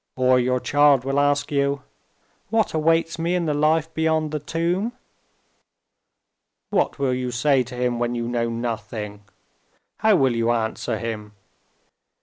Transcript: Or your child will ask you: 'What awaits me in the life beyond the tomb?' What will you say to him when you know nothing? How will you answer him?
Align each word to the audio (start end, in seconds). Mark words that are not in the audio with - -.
Or 0.15 0.39
your 0.39 0.59
child 0.59 1.03
will 1.05 1.19
ask 1.19 1.51
you: 1.51 1.83
'What 2.49 2.73
awaits 2.73 3.19
me 3.19 3.35
in 3.35 3.45
the 3.45 3.53
life 3.53 3.93
beyond 3.93 4.31
the 4.31 4.39
tomb?' 4.39 4.93
What 6.71 6.97
will 6.97 7.13
you 7.13 7.29
say 7.29 7.61
to 7.61 7.75
him 7.75 7.99
when 7.99 8.15
you 8.15 8.27
know 8.27 8.49
nothing? 8.49 9.23
How 9.99 10.15
will 10.15 10.35
you 10.35 10.49
answer 10.51 10.97
him? 10.97 11.33